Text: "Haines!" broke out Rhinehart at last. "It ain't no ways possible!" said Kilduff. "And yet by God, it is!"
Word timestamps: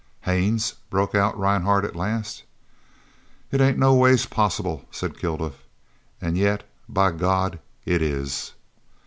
"Haines!" 0.21 0.73
broke 0.89 1.13
out 1.13 1.37
Rhinehart 1.37 1.85
at 1.85 1.95
last. 1.95 2.41
"It 3.51 3.61
ain't 3.61 3.77
no 3.77 3.93
ways 3.93 4.25
possible!" 4.25 4.85
said 4.89 5.19
Kilduff. 5.19 5.63
"And 6.19 6.35
yet 6.39 6.63
by 6.89 7.11
God, 7.11 7.59
it 7.85 8.01
is!" 8.01 8.53